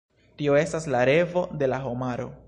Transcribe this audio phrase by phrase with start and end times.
[0.39, 2.31] Tio estas la revo de la homaro.